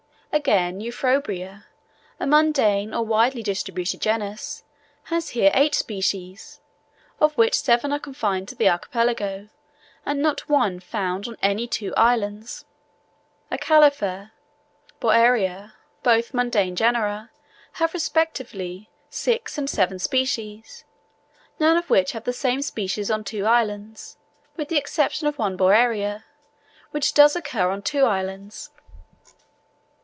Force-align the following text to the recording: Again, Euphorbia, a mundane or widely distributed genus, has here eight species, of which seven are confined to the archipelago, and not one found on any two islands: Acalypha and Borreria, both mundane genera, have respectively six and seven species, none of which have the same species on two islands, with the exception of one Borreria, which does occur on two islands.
Again, 0.33 0.79
Euphorbia, 0.79 1.65
a 2.17 2.25
mundane 2.25 2.93
or 2.93 3.03
widely 3.03 3.43
distributed 3.43 3.99
genus, 3.99 4.63
has 5.11 5.31
here 5.31 5.51
eight 5.53 5.75
species, 5.75 6.61
of 7.19 7.33
which 7.37 7.59
seven 7.59 7.91
are 7.91 7.99
confined 7.99 8.47
to 8.47 8.55
the 8.55 8.69
archipelago, 8.69 9.49
and 10.05 10.21
not 10.21 10.47
one 10.47 10.79
found 10.79 11.27
on 11.27 11.35
any 11.41 11.67
two 11.67 11.93
islands: 11.97 12.63
Acalypha 13.51 14.31
and 14.31 14.99
Borreria, 15.01 15.73
both 16.01 16.33
mundane 16.33 16.77
genera, 16.77 17.29
have 17.73 17.93
respectively 17.93 18.89
six 19.09 19.57
and 19.57 19.69
seven 19.69 19.99
species, 19.99 20.85
none 21.59 21.75
of 21.75 21.89
which 21.89 22.13
have 22.13 22.23
the 22.23 22.31
same 22.31 22.61
species 22.61 23.11
on 23.11 23.25
two 23.25 23.43
islands, 23.45 24.15
with 24.55 24.69
the 24.69 24.77
exception 24.77 25.27
of 25.27 25.37
one 25.37 25.57
Borreria, 25.57 26.23
which 26.91 27.13
does 27.13 27.35
occur 27.35 27.69
on 27.69 27.81
two 27.81 28.05
islands. 28.05 28.71